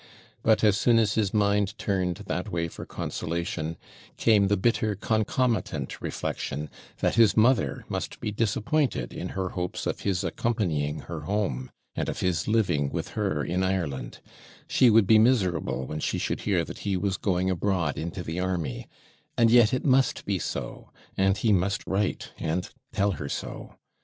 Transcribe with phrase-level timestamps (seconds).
[0.41, 3.77] But, as soon as his mind turned that way for consolation,
[4.17, 9.99] came the bitter concomitant reflection, that his mother must be disappointed in her hopes of
[9.99, 14.21] his accompanying her home, and of his living with her in Ireland;
[14.67, 18.39] she would be miserable when she should hear that he was going abroad into the
[18.39, 18.87] army
[19.37, 23.75] and yet it must be so and he must write, and tell her so.